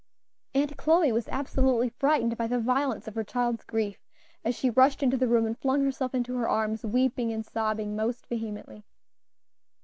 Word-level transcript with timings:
Aunt 0.55 0.77
Chloe 0.77 1.11
was 1.11 1.27
absolutely 1.27 1.89
frightened 1.89 2.35
by 2.35 2.47
the 2.47 2.57
violence 2.57 3.07
of 3.07 3.13
her 3.13 3.23
child's 3.23 3.63
grief, 3.63 3.99
as 4.43 4.55
she 4.55 4.71
rushed 4.71 5.03
into 5.03 5.15
the 5.15 5.27
room 5.27 5.45
and 5.45 5.55
flung 5.55 5.83
herself 5.83 6.15
into 6.15 6.33
her 6.37 6.49
arms 6.49 6.83
weeping 6.83 7.31
and 7.31 7.45
sobbing 7.45 7.95
most 7.95 8.25
vehemently. 8.25 8.83